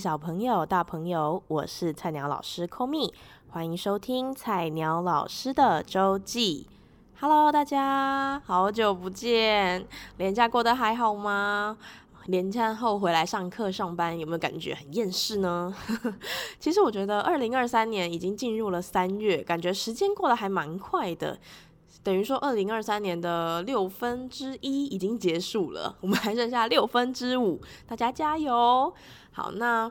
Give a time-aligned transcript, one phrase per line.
[0.00, 3.12] 小朋友、大朋友，我是菜鸟老师 Komi，
[3.50, 6.66] 欢迎收听菜鸟老师的周记。
[7.20, 11.76] Hello，大家好久不见，连假过得还好吗？
[12.24, 15.74] 连假后回来上课上班，有没有感觉很厌世呢？
[16.58, 21.38] 其实我觉得二零二三年已经进入了三月，感觉时间过得还蛮快的。
[22.02, 28.92] 等于说，二零二三年的六分之一已经结束了， 我们还剩下六分之五，大家加油！
[29.32, 29.90] 好，那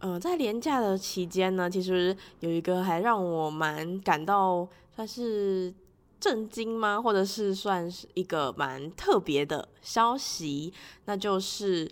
[0.00, 5.72] 呃，在连假的期间呢，其实有一个还让我蛮感到算是
[6.20, 7.00] 震惊吗？
[7.00, 10.72] 或者是算是一个蛮特别的消息，
[11.06, 11.90] 那就是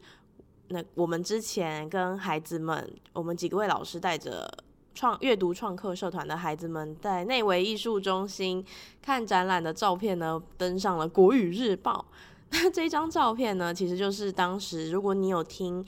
[0.69, 4.66] 那我们之前跟孩子们，我们几个位老师带着。
[4.97, 8.65] 创阅读创客社团的孩子们在内惟艺术中心
[9.03, 12.07] 看展览的照片呢，登上了国语日报。
[12.51, 15.85] 那这张照片呢，其实就是当时如果你有听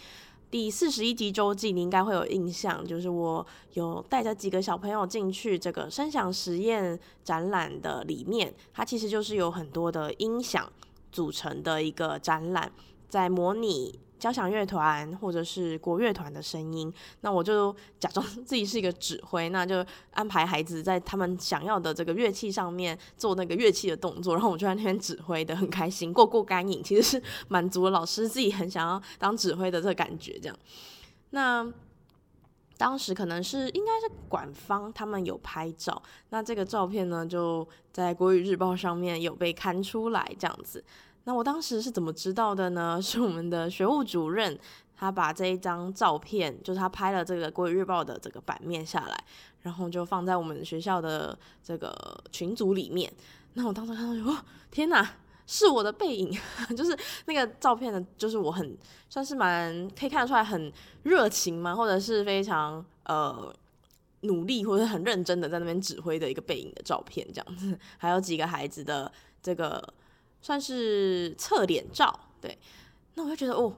[0.51, 10.71] 第四十一集周记，你应该会有印象，就是我有带着几个小朋友进去这个声响实验展览的里面，它其实就是有很多的音响
[11.11, 12.71] 组成的一个展览，
[13.09, 13.99] 在模拟。
[14.19, 30.39] 交响乐团或者是国乐团的声音，那我就假装 自己是一个指挥，那就安排孩子在他们想要的这个乐器上面做那个乐器的动作，然后我就在那边指挥的很开心，过过干瘾，其实是 满足了老师自己很想要当指挥的这个感觉。
[30.41, 30.59] 这样，
[31.31, 31.67] 那
[32.77, 40.85] 当时可能是应该是馆方他们有拍照，那这个照片呢就在国语日报上面有被刊出来，这样子。
[41.29, 42.99] 那我当时是怎么知道的呢？
[43.05, 44.59] 是我们的学务主任，
[44.97, 49.25] 他把这一张照片，就是他拍了这个国语日报的这个版面下来，
[49.61, 51.95] 然后就放在我们学校的这个
[52.33, 53.13] 群组里面。
[53.53, 55.07] 那我当时看到，哇，天哪，
[55.47, 56.35] 是我的背影，
[56.75, 58.75] 就是那个照片呢，就是我很
[59.11, 60.73] 算是蛮可以看得出来很
[61.03, 63.55] 热情嘛，或者是非常呃
[64.23, 69.13] 努力或者很认真的在那边指挥的一个背影的照片，这样子， 还有几个孩子的
[69.43, 69.93] 这个。
[70.41, 72.59] 算是侧脸照，对，
[73.15, 73.75] 那我就觉得哦，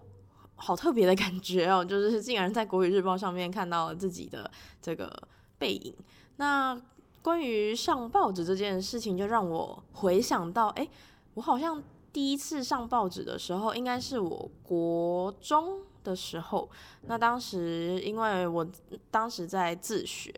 [0.56, 4.50] 好特别的感觉哦，就是竟然在国语日报上面看到了自己的
[4.80, 5.10] 这个
[5.58, 5.94] 背影。
[6.36, 6.80] 那
[7.22, 10.88] 关于上报纸这件事情，就让我回想到，哎，
[11.34, 11.82] 我好像
[12.12, 16.68] 第一次上报纸的时候，应该是我国中的时候。
[17.02, 18.66] 那当时因为我
[19.10, 20.34] 当时在自学，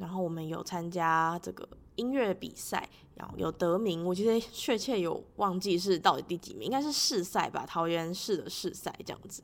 [0.00, 1.68] 然后我们有参加这个。
[1.96, 9.42] 音乐比赛，然后有得名，我其实确切有忘记是到底第几名，应该是市赛吧，桃园市的市赛这样子。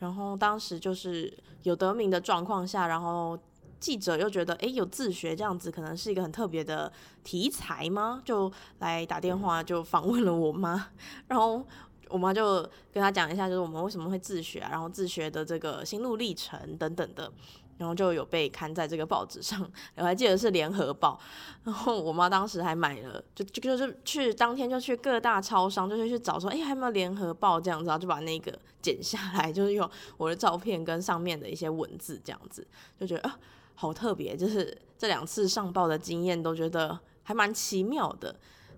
[0.00, 3.38] 然后当时就是有得名的状况下，然后
[3.78, 6.92] 记者又觉得，诶，有自学这样子，可能是一个很特别的
[7.22, 8.20] 题材吗？
[8.24, 10.88] 就来打电话就访问了我妈，
[11.28, 11.64] 然后
[12.08, 12.62] 我妈就
[12.92, 17.32] 跟她讲一下，就是我们为什么会自学啊，然后自学的这个心路历程等等的。
[17.78, 19.60] 然后就有被刊在这个报纸上，
[19.96, 21.18] 我还记得是联合报。
[21.64, 32.66] 然后我妈当时还买了，就就就是去当天就去各大超商，就是去找说，哎，还有没有联合报这样子，然后就把那个剪下来， 就是用我的照片跟上面的一些文字这样子，
[33.00, 33.38] 就觉得啊，
[33.74, 34.36] 好特别。
[34.36, 38.34] 就是这两次上报的经验都觉得还蛮奇妙的。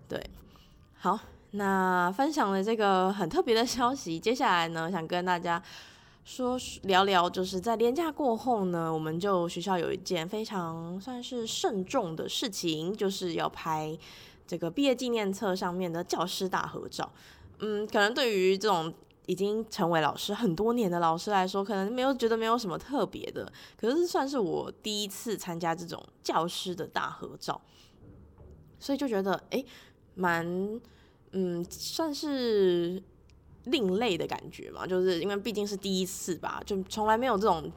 [0.09, 0.23] 对，
[0.99, 1.19] 好，
[1.53, 5.63] 那分享了这个很特别的消息，接下来呢，想跟大家。
[6.25, 13.97] 说聊聊，就是在连假过后呢，我们就学校有一件非常算是慎重的事情，就是要拍
[14.47, 17.13] 这个毕业纪念册上面的教师大合照。
[17.59, 18.93] 嗯，可能对于这种
[19.27, 27.61] 已经成为老师很多年的老师来说，可能没有觉得没有什么特别的，可是算是我第一次参加这种教师的大合照，
[28.81, 29.65] 所以就觉得诶，
[30.15, 30.81] 蛮
[31.33, 33.03] 嗯，算是。
[33.65, 37.71] 另类的感觉嘛，就是因为毕竟是第一次吧，就从来没有这种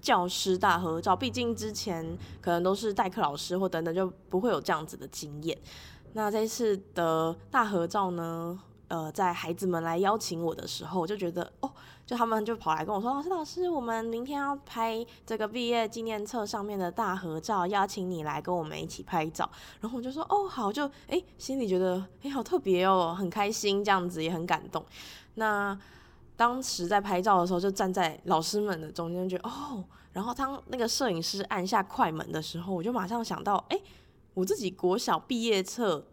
[0.00, 1.14] 教师大合照。
[1.16, 2.06] 毕竟之前
[2.40, 5.56] 可能都是代课老师或等等，就不会有这样子的经验。
[6.12, 8.58] 那这次的大合照呢，
[8.88, 11.70] 呃，在孩子们来邀请我的时候，我就觉得哦，
[12.04, 19.50] 就他们就跑来跟我说：“老师，老师，我们明天要拍这个毕业纪念册上面的大合照，邀请你来跟我们一起拍照。”
[19.80, 24.84] 然后我就说：“哦，好。”就诶，心里觉得诶，好特别哦，很开心，这样子也很感动。
[25.34, 25.78] 那
[26.36, 33.78] 当时在拍照的时候，就站在老师们的中间，觉得哦，然后当那个摄影师按下快门的时候，我就马上想到，哎，
[34.34, 36.04] 我自己国小毕业册，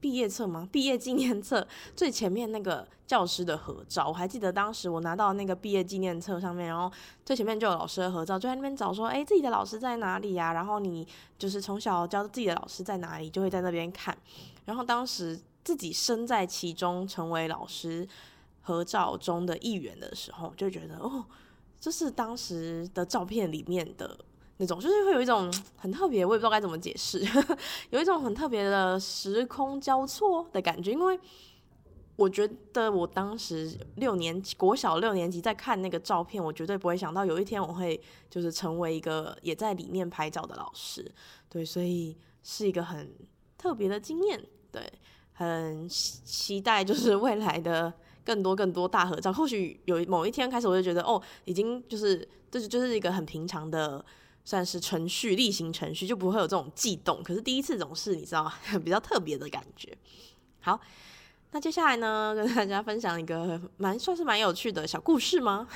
[0.00, 0.66] 毕业册吗？
[0.72, 6.90] 毕业纪念册最前面那个教师的合照，我还记得当时我拿到那个毕业纪念册上面，然后
[7.24, 10.52] 最前面就有老师的合照，就在那边找说，哎，自己的老师在哪里呀？
[10.52, 11.06] 然后你
[11.38, 14.16] 就是从小教自己的老师在哪里，就会在那边看，
[14.64, 18.08] 然后当时自己身在其中，成为老师。
[18.64, 21.24] 合照中的一员的时候，就觉得哦，
[21.78, 24.18] 这是当时的照片里面的
[24.56, 27.24] 那种，就是会有一种 很特别，我也不知道该怎么解释，
[27.90, 31.20] 有一种很特别的时空交错的感觉，因为。
[32.16, 38.00] 我觉得我当时六年，国小六年级在看那个照片，我绝对不会想到有一天我会
[38.30, 41.12] 就是成为一个也在里面拍照的老师，
[41.48, 43.12] 对，所以是一个很
[43.58, 44.40] 特别的经验，
[44.70, 44.80] 对，
[45.32, 47.92] 很期待就是未来的
[48.24, 49.32] 更多更多大合照。
[49.32, 54.04] 或许有某一天开始，我就觉得哦，已经就是这就就是一个很平常的
[54.44, 57.22] 算是程序，例行程序，就不会有这种悸动。
[57.22, 58.52] 可是第一次总是你知道
[58.84, 59.96] 比较特别的感觉。
[60.60, 60.80] 好。
[61.50, 65.68] 那接下来呢，跟大家分享一个蛮算是蛮有趣的小故事吗？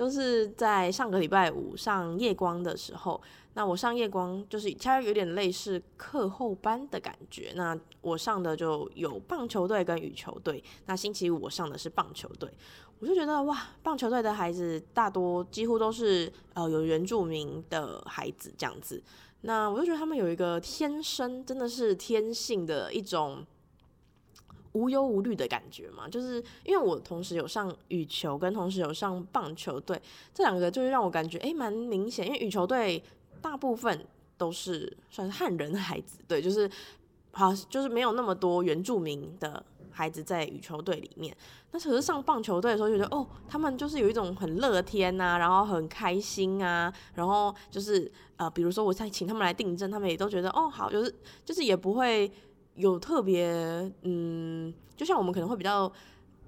[0.00, 3.20] 就是在上个礼拜五上夜光的时候，
[3.52, 7.52] 那我上夜光就是它有点类似课后班的感觉。
[7.54, 10.64] 那我上的就有棒球队跟羽球队。
[10.86, 12.50] 那星期五我上的是棒球队，
[12.98, 19.02] 我就觉得哇，棒球队的孩子大多几乎都是呃有原住民的孩子这样子。
[19.42, 23.44] 那我就觉得他们有一个天生真的是天性的一种。
[24.72, 30.00] 无忧无虑的感觉嘛，就是因为我同时有上羽球，跟同时有上棒球队，
[30.32, 33.02] 这两个就是让我感觉诶蛮明显，因为羽球队
[33.42, 34.06] 大部分
[34.38, 36.70] 都是算是汉人的孩子，对，就是
[37.32, 41.36] 好就是没有那么多原住民的孩子在羽球队里面。
[41.72, 51.12] 那可是上棒球队的时候，就觉得哦，他们就是有一种很乐天呐、啊，然后很开心啊，然后就是呃，比如说我在请他们来订正，他们也都觉得哦好，就是
[51.44, 52.30] 就是也不会。
[52.74, 53.48] 有特别，
[54.02, 55.90] 嗯，就像我们可能会比较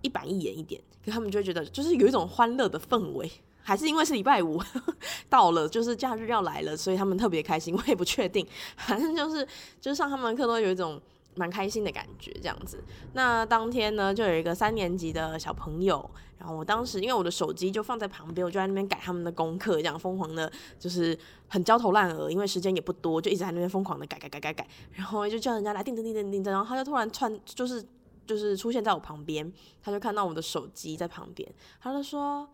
[0.00, 3.30] 一板一眼一点，可他们就会觉得就是有一种欢乐的氛围，
[3.62, 4.60] 还是因为是礼拜五
[5.28, 7.74] 到了，就是假日要来了，所以他们特别开心。
[7.74, 8.46] 我也不确定，
[8.76, 9.46] 反正就是
[9.80, 11.00] 就是上他们课都有一种。
[11.34, 12.82] 蛮开心的感觉，这样子。
[13.14, 21.18] 那当天呢，就有一个三年级的小朋友，然后我当时因为我的手机就放在旁边，我就在那边改他们的功课，这样疯狂的，就是
[21.48, 27.84] 很焦头烂额，因为时间也不多，就一直在那边疯狂的改改改改改，然后就叫人家来订正订正订正，然后他就突然窜，就是
[28.26, 29.50] 就是出现在我旁边，
[29.82, 31.50] 他就看到我的手机在旁边，
[31.80, 32.48] 他就说：“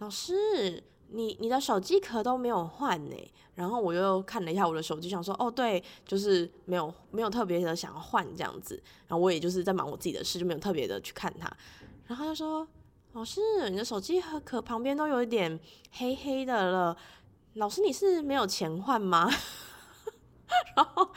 [0.00, 0.82] 老师。”
[1.14, 3.16] 你你的手机壳都没有换呢？
[3.54, 8.74] 然后我又看了一下我的手机，想说哦，对，就是没有没有特别的想要换这样子。
[9.06, 11.48] 然后我也就是在忙我自己的事，就没有特别的去看它。
[12.08, 12.66] 然后他说
[13.14, 13.40] ：“老师，
[13.70, 15.58] 你的手机壳旁边都有一点
[15.92, 16.96] 黑黑的了，
[17.54, 19.30] 老师你是没有钱换吗？”
[20.76, 21.08] 然后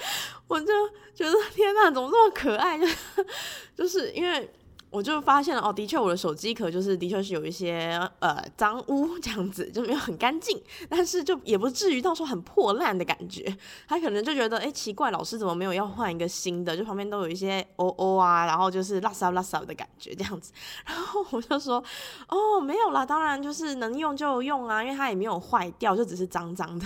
[0.47, 0.67] 我就
[1.15, 2.77] 觉得天哪，怎么这么可爱？
[2.77, 2.85] 就
[3.75, 4.53] 就是因为。
[4.89, 13.55] 我就发现了哦，的确我的手机壳就是的确是有一些呃脏污这样子， 就没有很干净，但是就也不至于到时候很破烂的感觉。
[13.87, 16.75] 他可能就觉得哎、奇怪，老师怎么没有要换一个新的？
[16.75, 20.51] 就旁边都有一些哦哦啊，然后就是拉撒拉撒的感觉这样子。
[20.87, 21.83] 然后我就说
[22.29, 26.85] 哦没有啦，当然就是能用就用啊，因为它也没有坏掉，就只是脏脏的。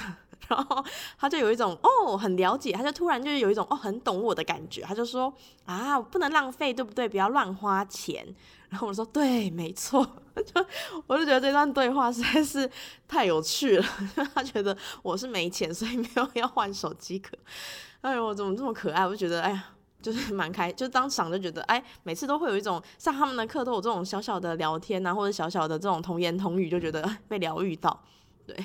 [0.51, 0.83] 然后
[1.17, 4.81] 他就有一种哦，很了解，他就突然就是有一种哦，很懂我的感觉。
[4.81, 5.33] 他就说
[5.65, 7.07] 啊，不能浪费，对不对？
[7.07, 8.25] 不要乱花钱。
[8.69, 10.05] 然后我说对，没错。
[10.35, 10.65] 就
[11.07, 12.69] 我就觉得这段对话实在是
[13.07, 13.85] 太有趣了。
[14.33, 17.37] 他觉得我是没钱，所以没有要换手机壳。
[18.01, 19.05] 哎呦，我怎么这么可爱？
[19.05, 19.65] 我就觉得哎呀，
[20.01, 28.01] 就是蛮开，就当场就觉得哎，每次都会有一种上他们的课都有这种小小的聊天啊，或者小小的这种童言童语，就觉得被疗愈到。
[28.47, 28.55] 对。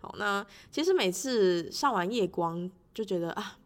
[0.00, 3.58] 好，那其实每次上完夜光就觉得啊，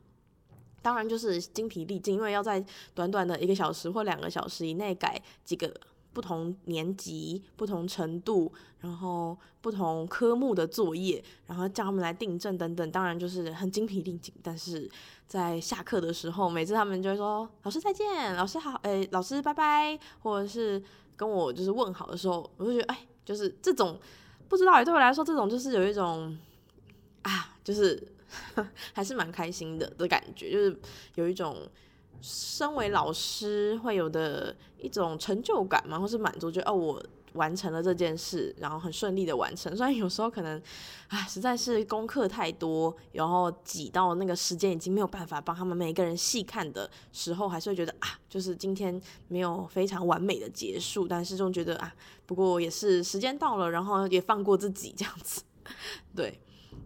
[0.81, 5.73] 当然就是精疲力尽，因为要在短短的一个小时或两个小时以内改几个
[6.13, 14.35] 不同年级、不同程度，然后不同科目的作业，然后叫他们来订正等等，当然就是很精疲力尽。
[14.43, 14.91] 但是
[15.27, 20.83] 在下课的时候，每次他们就会说：“老师再见，老师好，哎，老师拜拜。”或者是
[21.15, 24.01] 跟我就是问好的时候，我就觉得哎，就是这种。
[24.53, 26.37] 不知道也，对我来说，这种就是有一种
[27.23, 28.07] 啊，就是
[28.93, 30.79] 还是蛮开心的的感觉，就是
[31.15, 31.57] 有一种
[32.21, 37.03] 身为老师会有的一种成就感嘛，或是满足，就哦我。
[37.35, 39.75] 完成了这件事，然后很顺利的完成。
[39.77, 40.61] 虽然有时候可能，
[41.09, 51.09] 啊，实在是功课太多，然后挤到那个时间已经没有办法帮他们每一个人细看的时候，还是会觉得啊，就是今天没有非常完美的结束。
[51.09, 51.95] 但是就觉得啊，
[52.27, 55.43] 不过也是时间到了，然后也放过自己这样子。
[56.15, 56.41] 对，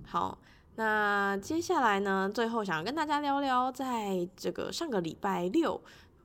[0.04, 0.38] 好，
[0.76, 5.80] 那接下来呢，最后想要跟大家聊聊，在这个上个礼拜六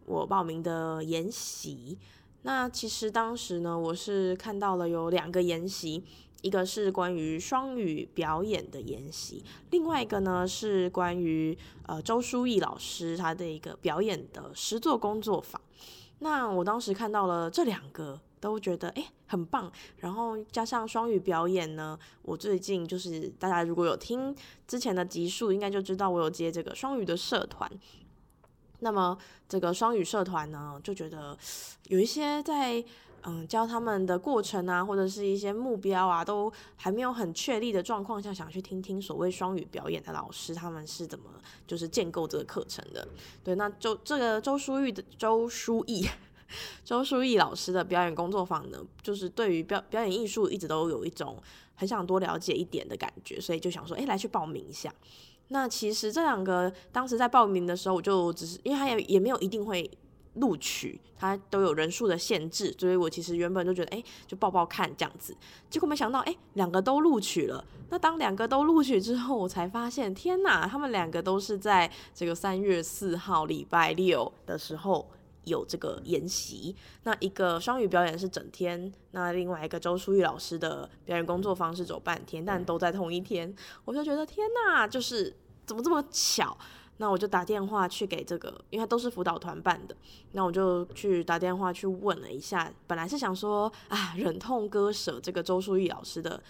[0.05, 1.97] 我报名的研习。
[2.43, 6.03] 那其实当时呢，我是看到了有两个研习，
[6.41, 11.55] 一个是关于双语表演的研习，另外一个呢是关于
[11.85, 15.61] 呃周书义老师他的一个表演的实作工作坊。
[16.19, 19.71] 那我当时看到了这两个都觉得诶很棒。
[19.97, 24.35] 然后加上双语表演呢，我最近就是大家如果有听
[24.67, 27.69] 之前的集数，应该就知道我有接这个双语的社团。
[28.81, 31.37] 那么这个双语社团呢，就觉得
[31.87, 32.83] 有一些在
[33.23, 41.25] 嗯教他们的过程啊，或者是一些目标啊，都还没有很确立的状况下，想去听听所谓双语表演的老师他们是怎么
[41.67, 43.07] 就是建构这个课程的。
[43.43, 46.05] 对，那周这个周书玉的周书毅
[46.83, 51.37] 周书毅老师的表演工作坊呢，就是对于表表演艺术一直都有一种
[51.75, 54.91] 很想多了解一点的感觉，所以就想说，哎，来去报名一下。
[55.53, 59.89] 那其实这两个当时在报名的时候，我就只是因为他也也没有一定会
[60.35, 65.35] 录取，他都有人数的限制，所以我其实原本就觉得，哎，就报报看这样子。
[65.69, 67.63] 结果没想到，哎，两个都录取了。
[67.89, 75.05] 那当两个都录取之后，我才发现，天哪，他们两个都是在这个三月四号礼拜六的时候
[75.43, 76.75] 有这个研习。
[77.03, 83.53] 那一个双语表演是整天，那另外一个周淑玉老师的表演工作方是走半天，但都在同一天，
[83.85, 85.35] 我就觉得天哪，就是。
[85.63, 86.57] 怎么这么巧？
[86.97, 89.95] 那我就打电话去给这个，因为他都是辅导团办的。
[90.33, 96.41] 那我就去打电话去问了一下，本来是想说啊，忍痛割舍这个周淑玉老师的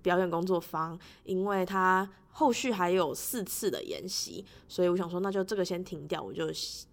[0.00, 6.50] 表演工作方，因为他后续还有四次的研习，所以我想说，那就这个先停掉，我就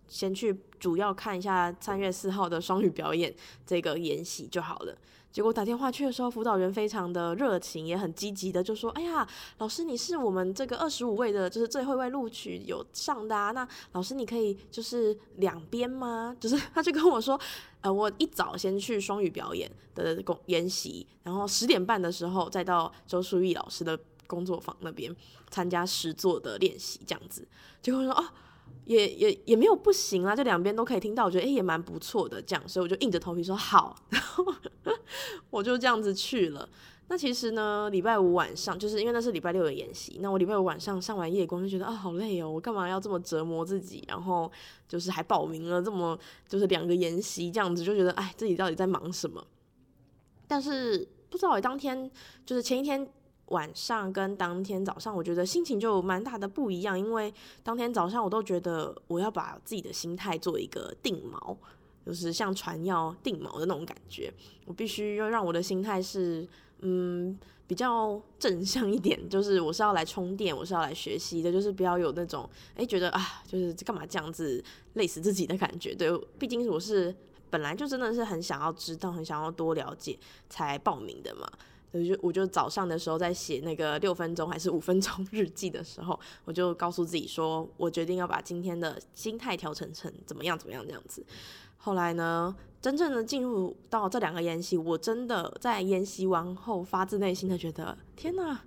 [0.09, 3.33] 先去主要看一下三月四号的双语表演
[3.65, 4.97] 这个演习就好了。
[5.31, 9.27] 结果打电话去的时候，辅导员非常的热情，也很积极的就说：“哎呀，
[9.59, 13.35] 老师，你是我们这个二十五位的，就是最后一位录取有上的。
[13.53, 16.35] 那老师，你可以就是两边吗？
[16.39, 17.39] 就是 他就跟我说，
[17.81, 25.15] 呃，我一早先去双语表演的工演习，然后十点半的时候再到周书玉老师的工作坊那边
[25.51, 27.47] 参加实作的练习，这样子。
[27.83, 28.25] 结果说哦。”
[28.89, 34.43] 也也也没有不行啊，这两边都可以听到，我觉得诶、也蛮不错的，这样，所以我就硬着头皮说好， 然后
[35.51, 36.67] 我就这样子去了。
[37.07, 44.03] 那其实呢，礼拜五晚上就是因为那是礼拜六的演习，那我礼拜五晚上上完夜光就觉得啊好累哦，我干嘛要这么折磨自己？
[44.07, 44.51] 然后
[44.87, 46.17] 就是还报名了这么
[46.47, 49.45] 就是两个演习这样子，就觉得哎自己到底在忙什么？
[50.47, 52.09] 但是不知道当天
[52.43, 53.07] 就是前一天。
[53.49, 61.55] 晚上跟当天早上，我觉得心情就蛮大的不一样，因为当天早上我都觉得我要把自己的心态做一个定锚，
[62.05, 64.33] 就是像船要定锚的那种感觉，
[64.65, 66.47] 我必须要让我的心态是
[66.79, 67.37] 嗯
[67.67, 74.63] 比较正向一点，就是我是要来充电，我是要来学习的，就是不要有那种诶觉得啊就是干嘛这样子
[74.93, 77.15] 累死自己的感觉，对，毕竟我是
[77.49, 80.17] 本来就真的是很想要知道，很想要多了解
[80.49, 81.51] 才报名的嘛。
[81.91, 91.25] 我就我就早上的时候在写那个六分钟还是五分钟日记的时候，我就告诉自己说，我决定要把今天的心态调成成怎么样怎么样这样子。
[91.77, 98.59] 后来呢，真正的进入到这两个研习，我真的在研习完后发自内心的觉得，天哪，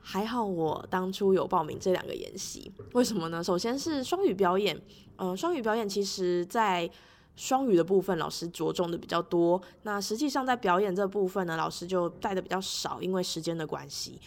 [0.00, 2.72] 还好我当初有报名这两个研习。
[2.92, 3.44] 为什么呢？
[3.44, 4.74] 首先是双语表演，
[5.16, 6.90] 嗯、呃，双语表演其实在。
[7.38, 9.62] 双语的部分，老师着重的比较多。
[9.82, 14.20] 那实际上在表演这部分呢，老师就带的比较少，因为时间的关系。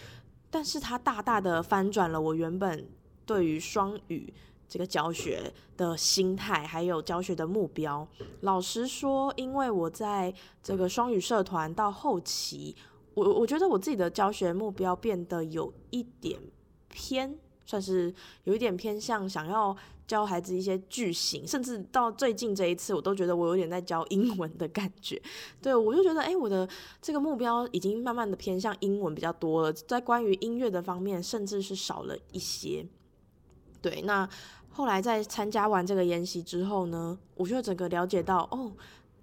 [0.50, 2.88] 但是它大大的翻转了我原本
[3.26, 4.34] 对于双语
[4.68, 8.08] 这个教学的心态，还有教学的目标。
[8.42, 12.74] 老实说，因为我在这个双语社团到后期，
[13.14, 16.40] 我我觉得我自己的教学目标变得有一点
[16.88, 17.38] 偏。
[17.72, 18.14] 算是
[18.44, 19.74] 有一点偏向想要
[20.06, 25.22] 教孩子一些句型，甚至到最近这一次，我都觉得我有点在教英文的感觉。
[25.62, 26.68] 对，我就觉得，哎，我的
[27.02, 32.86] 这个目标已经慢慢的偏向英文比较多了，在关于音乐的方面，甚至是少了一些。
[33.82, 34.28] 对，那
[34.70, 38.70] 后来在参加完这个研习之后呢，我就整个了解到，哦，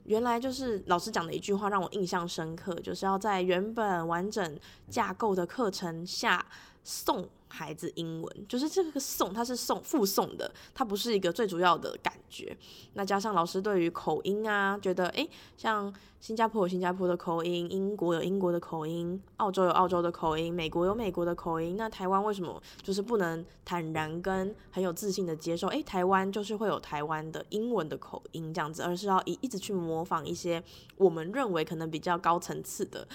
[0.05, 6.47] 原来就是老师讲的一句话让我印象深刻，就是要在原本完整架构的课程下
[6.83, 7.29] 送。
[7.49, 12.57] 孩子英文就是这个送，它是送附送的，它不是一个最主要的感觉。
[12.95, 21.77] 那加上老师对于口音啊，觉得诶，像新加坡有新加坡的口音，英国有英国的口音，澳洲有澳洲的口音，美国有美国的口音。
[21.77, 25.69] 那台湾为什么就是不能坦然跟很有自信的接受？
[25.69, 30.63] 诶，台湾就是会有台湾的英文的口音这样子，而是要一一直去模仿一些
[30.97, 33.07] 我们认为可能比较高层次的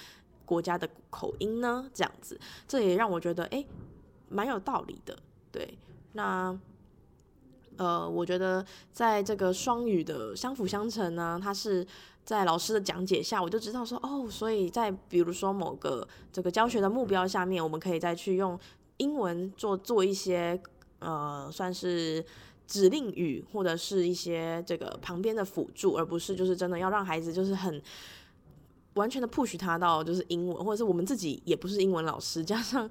[0.46, 1.90] 国家的口音呢？
[1.94, 3.68] 这样子，这也让我觉得诶。
[4.34, 5.18] 蛮有道理的，
[5.52, 5.78] 对。
[6.14, 6.58] 那
[7.78, 11.86] 呃，我觉得在这个双语的相辅相成呢，它是
[12.24, 18.60] 在老师的讲解下，我就知道说哦，所以在比如说某个这个教学的目标下面，我们可以再去用
[18.98, 20.62] 英文做做一些
[21.00, 22.24] 呃，算是
[22.68, 27.82] 指令语或者是一些这个旁边的辅助，而不是就是真的要让孩子就是很
[28.94, 32.88] 完全的 push 他到就是英文，或者是我们自己也不是英文老师，加上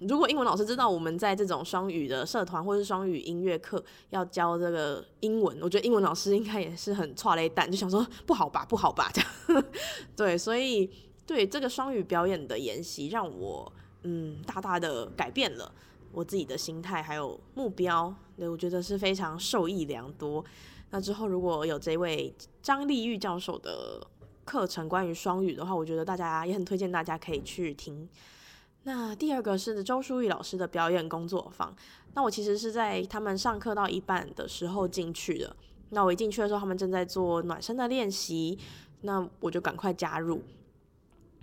[0.00, 9.64] 如果英文老师知道我们在这种双语的社团或是双语音乐课要教这个英文，我觉得英文老师应该也是很剉咧等，就想说不好吧，不好吧这样。
[10.14, 10.90] 对，所以
[11.26, 13.72] 对这个双语表演的研习，让我
[14.02, 15.72] 嗯大大的改变了
[16.12, 20.44] 我自己的心态还有目标，对，我觉得是非常受益良多。
[20.90, 24.06] 那之后如果有这位张丽玉教授的。
[24.46, 28.08] 课程关于双语的话，我觉得大家也很推荐大家可以去听。
[28.86, 31.74] 那第二个是周淑玉老师的表演工作坊。
[32.14, 35.56] 那我其实是在他们上课到一半的时候进去的。
[35.90, 38.56] 那我一进去的时候，他们正在做暖身的练习，
[39.00, 40.40] 那我就赶快加入。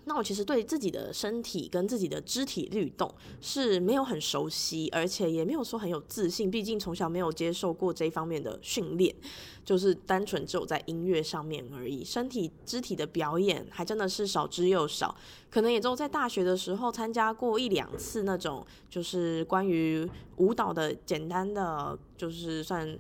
[0.05, 6.51] 那我其实对自己的身体跟自己的肢体律动是没有很熟悉，而且也没有说很有自信。
[6.51, 9.15] 毕竟从小没有接受过这方面的训练，
[9.63, 12.03] 就是单纯只有在音乐上面而已。
[12.03, 15.15] 身体肢体的表演还真的是少之又少，
[15.50, 20.07] 可能也只有在大学的时候参加过一两次那种，就是关于
[20.38, 22.98] 舞蹈的简单的，就是算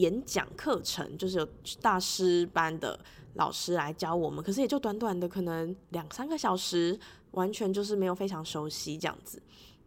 [0.00, 1.48] 演讲课程，就是有
[1.80, 2.98] 大师班的。
[3.34, 6.98] 老师来教我们，可是也就短短的可能两三个小时，
[7.30, 9.40] 完全就是没有非常熟悉这样子。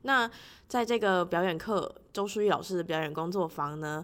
[0.04, 0.32] 那
[0.70, 4.04] 在这个表演课，周书玉老师的表演工作坊呢，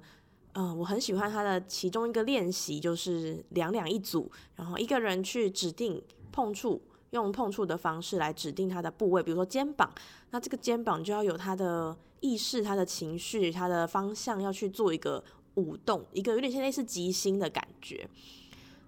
[0.51, 9.89] 嗯、我很喜欢他的其中一个练习，就是两两一组，然后一个人去指定碰触，用碰触的方式来指定他的部位，比如说肩膀，
[10.31, 15.23] 那这个肩膀就要有他的意识、他的情绪、他的方向，要去做一个
[15.55, 18.07] 舞动，一个有点像类似即兴的感觉。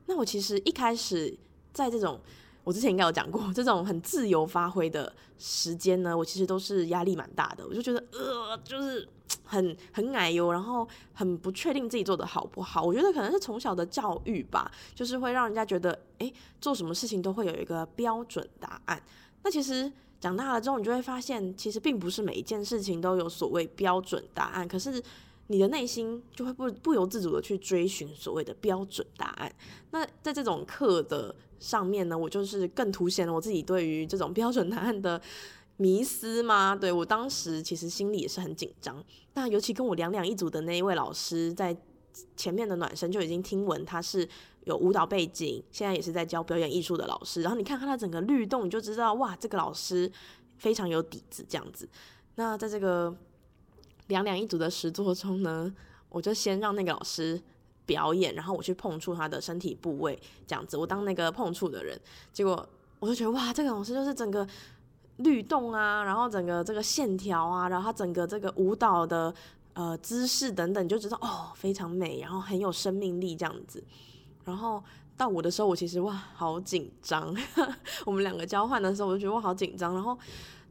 [0.07, 1.37] 那我其实一开始
[1.71, 2.19] 在这种，
[2.63, 7.65] 我之前应该有讲过，这种很自由发挥的时间呢，我其实都是压力蛮大的。
[7.67, 9.07] 我就觉得，呃，就是
[9.45, 12.83] 很很奶油，然后很不确定自己做的好不好。
[12.83, 19.01] 我觉得可能是从小的教育吧，就是会让人家觉得，诶，做什么事情都会有一个标准答案。
[19.43, 24.67] 那其实长大了之后，你就会发现，其实并不是每一件事情都有所谓标准答案。
[24.67, 25.01] 可是。
[25.47, 29.53] 你的内心就会不不由自主的去追寻所谓的标准答案。
[29.91, 35.21] 那在这种课的上面呢，我就是更凸显了我自己对于这种标准答案的
[35.75, 36.73] 迷思嘛。
[36.73, 39.03] 对，我当时其实心里也是很紧张。
[39.33, 41.75] 那尤其跟我两两一组的那一位老师，在
[42.37, 44.25] 前面的暖身就已经听闻他是
[44.63, 47.41] 有舞蹈背景，现在也是在教表演艺术的老师。
[47.41, 50.09] 然后你看看他整个律动，你就知道哇，这个老师
[50.57, 51.89] 非常有底子这样子。
[52.35, 53.13] 那在这个。
[54.11, 55.73] 两两一组的实作中呢，
[56.09, 57.41] 我就先让那个老师
[57.85, 61.99] 表演，然后我去碰触他的身体部位，这样子，我当那个碰触的人。
[62.31, 62.67] 结果
[62.99, 64.47] 我就觉得哇，这个老师就是整个
[65.17, 69.33] 律动啊，然后整个这个线条啊，然后他整个这个舞蹈的
[69.73, 73.83] 呃姿势等等，你就知道哦，非常美，然后很有生命力这样子。
[74.43, 74.83] 然后
[75.15, 77.35] 到我的时候，我其实哇，好紧张。
[78.05, 79.93] 我们两个交换的时候，我就觉得我好紧张。
[79.93, 80.17] 然后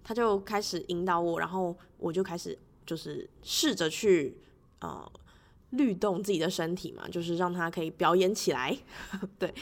[0.05, 2.57] 他就开始引导我，然后我就开始。
[2.91, 4.37] 就是试着去
[4.81, 5.09] 呃
[5.71, 8.77] 律动自己的身体嘛，就是让他可以表演起来。
[9.39, 9.55] 对，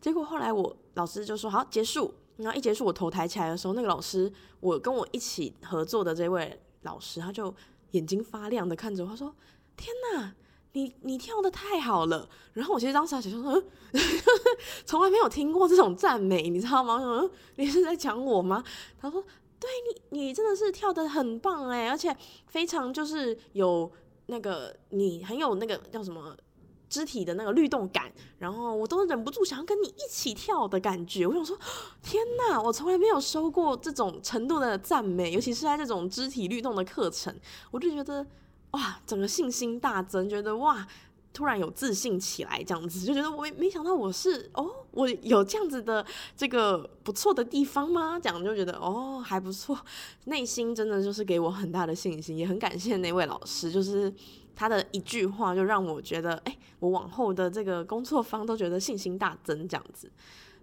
[0.00, 7.52] 结果后来我老师就说好结束，然后一结束我头抬起来的时候，那个老师我跟我一起合作的这位老师，他就
[7.90, 9.34] 眼睛发亮的看着我，他说
[9.76, 10.32] ：“天哪，
[10.74, 13.60] 你你跳得太好了！”然后我其实当时还想说，
[14.86, 17.28] 从来没有听过这种赞美，你知道吗？
[17.56, 18.62] 你是在讲我吗？
[19.00, 19.24] 他说。
[19.60, 19.68] 对
[20.10, 22.16] 你，你真的是跳得很棒哎，而且
[22.46, 23.90] 非常就是有
[24.26, 26.36] 那个你很有那个叫什么
[26.88, 31.26] 肢体的那个律动感，然后我都忍不住想要跟你一起跳的感觉。
[31.26, 31.58] 我想说，
[32.02, 37.34] 天哪，我从来没有收过这种程度的赞美，尤其是在这种肢体律动的课程，
[37.70, 38.26] 我就觉得
[38.70, 40.86] 哇，整个信心大增，觉得哇。
[41.32, 46.04] 突然有自信起来，这样子就觉得我没没想到我是哦，我有这样子的
[46.36, 48.18] 这个不错的地方吗？
[48.20, 49.78] 这样就觉得哦还不错，
[50.24, 54.12] 内心真的就是给我很大的信心，也很感谢那位老师，就是
[54.56, 60.10] 他的一句话就让我觉得哎，我往后的这个工作方都觉得信心大增，这样子，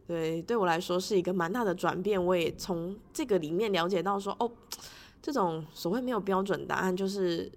[0.06, 2.22] 对，对我来说是一个蛮大的转变。
[2.22, 4.52] 我也从这个里面了解到说哦，
[5.22, 7.50] 这种所谓没有标准答案就是。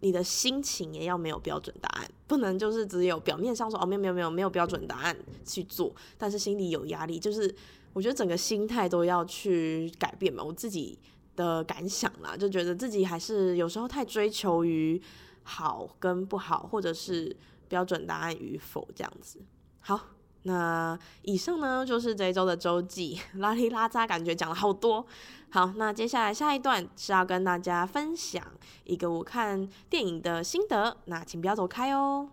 [0.00, 7.54] 你的心情也要没有标准答案，不能就是只有表面上说哦，没有没有没有没有标准答案去做，但是心里有压力，就是
[7.92, 10.42] 我觉得整个心态都要去改变嘛。
[10.42, 10.98] 我自己
[11.36, 15.00] 的感想啦，就觉得自己还是有时候太追求于
[15.42, 17.36] 好跟不好，或者是
[17.68, 19.40] 标准答案与否这样子。
[19.80, 20.00] 好。
[20.44, 25.04] 那以上呢，就是这一周的周记，拉里拉扎，感觉讲了好多。
[25.50, 28.42] 好，那接下来下一段是要跟大家分享
[28.84, 32.28] 一个我看电影的心得，那请不要走开哦。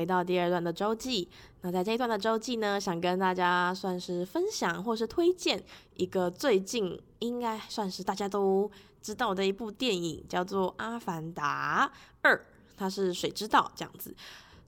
[0.00, 1.28] 回到第二段的周记。
[1.60, 5.62] 那在这一段的周记呢，想跟大家算是分享或是推荐
[5.96, 8.70] 一个最近应该算是大家都
[9.02, 12.34] 知道的一部电影，叫做《阿凡达二》，
[12.78, 14.16] 它是水之道这样子。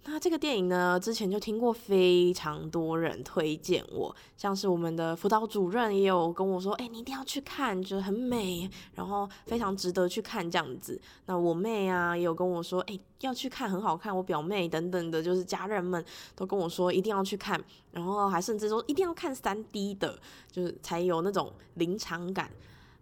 [0.04, 11.00] 那这个电影呢，之前就听过非常多人推荐我，像是我们的辅导主任也有跟我说，哎、你一定要去看，觉得很美，然后非常值得去看这样子。
[11.26, 14.14] 那我妹啊也有跟我说，哎、要去看，很好看。
[14.14, 17.62] 我表妹等等的，就是家人们都跟我说一定要去看，
[17.92, 20.18] 然后还甚至说一定要看 3D 的，
[20.50, 22.50] 就是才有那种临场感。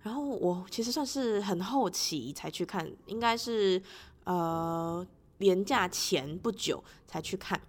[0.02, 3.82] 然后我其实算是很后期才去看，应该是
[4.24, 5.06] 呃。
[5.40, 7.60] 连假前不久才去看，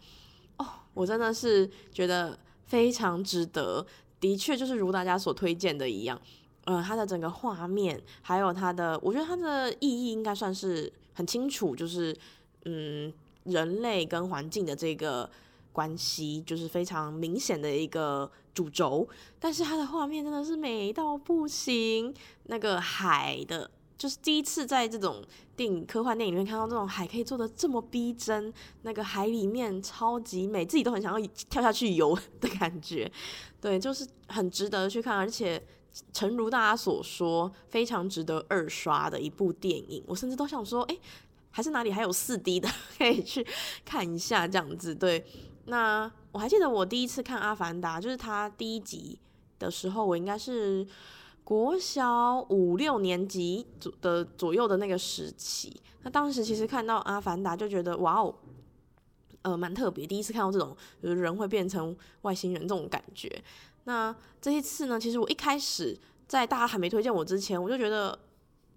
[0.58, 3.86] 哦，我真的是觉得非常值得，
[4.20, 6.22] 的确就是如大家所推荐的一样，
[6.66, 12.16] 呃，它的整个画面，还有它的，我觉得它的意义应该算是很清楚，就是
[12.66, 13.12] 嗯，
[13.46, 15.30] 人类跟环境的这个
[15.72, 19.08] 关系，就是非常明显的一个主轴，
[19.40, 23.72] 但是它的画面真的是美到不行，那个海的。
[24.02, 25.24] 就是第一次在这种
[25.56, 33.12] 电影、科幻电影里面看到这种海可以做得这么逼真，那个海里面超级美，自己都很想要跳下去游 的感觉。
[33.62, 35.64] 对，就是很值得去看，而且
[36.12, 40.04] 诚如大家所说，非常值得二刷的一部电影。
[40.08, 40.98] 我甚至都想说，哎，
[41.52, 43.46] 还是哪里还有四 D 的 可以去
[43.86, 44.96] 看一下这样子。
[44.96, 45.24] 对，
[45.66, 49.20] 那我还记得我第一次看《阿凡达》，就是它第一集
[49.60, 50.88] 的时候，我应该是。
[51.52, 58.34] 国小五六年级左的左右的那个时期，那当时其实看到《阿凡达》就觉得哇哦，
[59.42, 63.30] 呃，蛮特别，第一次看到这种就是人会变成外星人这种感觉。
[63.84, 68.18] 那这一次呢，其实我一开始在大家还没推荐我之前，我就觉得，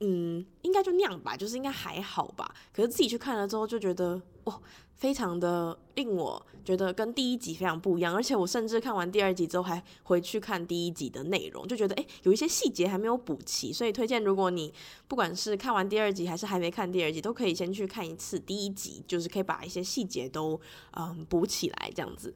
[0.04, 2.54] 嗯，应该就那样吧，就是应该还好吧。
[2.72, 4.60] 可是自己去看了之后，就觉得哇。
[4.96, 14.72] 非常的令我觉得跟第一集非常不一样，而且我甚至看完第二集之后还回去看第一集的内容，就觉得诶，有一些细节还没有补齐，所以推荐如果你
[15.08, 20.58] 不管是看完第二集还是还没看第二集，都可以先去看一次第一集，就是可以把一些细节都
[20.92, 22.32] 嗯补起来这样子。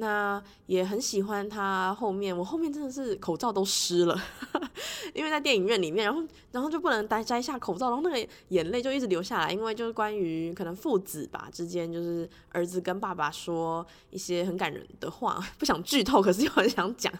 [0.00, 4.18] 那也很喜欢他后面，我后面真的是口罩都湿了，
[5.12, 17.12] 因为在电影院里面，然后然后就不能摘摘下口罩，然后那个眼泪就一直流下来，因为就是关于可能父子吧之间，就是儿子跟爸爸说一些很感人的话， 不想剧透，可是又很想讲，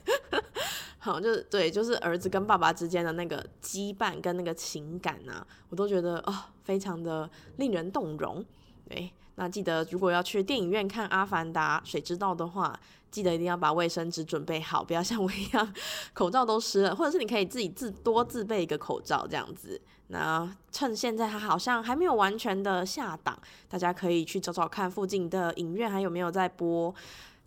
[0.98, 8.42] 好，就是对，就是儿子跟爸爸之间的那个羁绊跟那个情感啊，我都觉得哦，非常的令人动容，
[8.90, 9.12] 对。
[9.36, 12.78] 那记得，如果要去电影院看《阿凡达：水之道》的话，
[13.10, 15.74] 记得一定要把卫生纸准备好，不要像我一样
[16.12, 19.80] 口罩都湿了，或者是你可以自己自多自备一个口罩这样子。
[20.08, 26.94] 那趁现在它好像还没有完全的下档，大家可以去找找看附近的影院还有没有在播。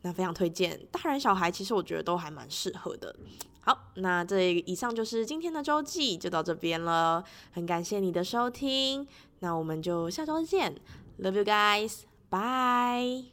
[0.01, 3.15] 那非常推荐，大人小孩其实我觉得都还蛮适合的。
[3.61, 7.23] 好，那这以上就是今天的周记，就到这边了。
[7.51, 9.07] 很感谢你的收听，
[9.39, 10.75] 那我们就下周见。
[11.17, 12.05] Love you guys.
[12.29, 13.32] Bye.